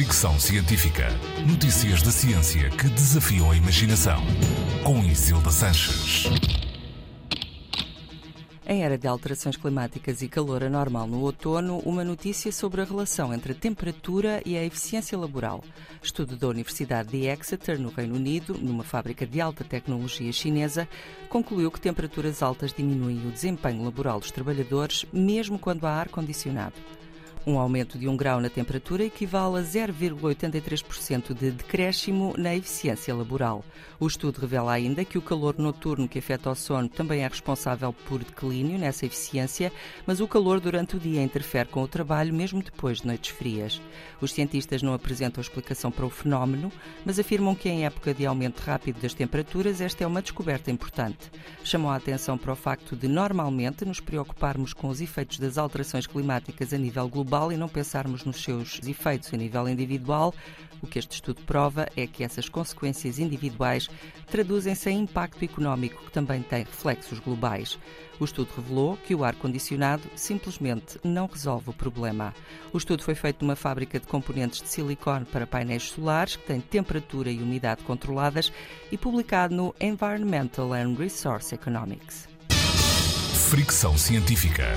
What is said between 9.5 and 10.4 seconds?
climáticas e